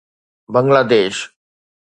[0.53, 1.17] Bangla Desh